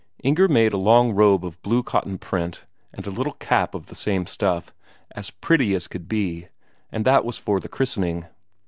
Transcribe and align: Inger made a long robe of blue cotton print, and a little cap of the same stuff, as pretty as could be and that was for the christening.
Inger 0.23 0.47
made 0.47 0.73
a 0.73 0.77
long 0.79 1.13
robe 1.13 1.45
of 1.45 1.61
blue 1.61 1.83
cotton 1.83 2.17
print, 2.17 2.65
and 2.91 3.05
a 3.05 3.11
little 3.11 3.33
cap 3.33 3.75
of 3.75 3.85
the 3.85 3.93
same 3.93 4.25
stuff, 4.25 4.73
as 5.11 5.29
pretty 5.29 5.75
as 5.75 5.87
could 5.87 6.07
be 6.07 6.47
and 6.91 7.05
that 7.05 7.23
was 7.23 7.37
for 7.37 7.59
the 7.59 7.69
christening. 7.69 8.25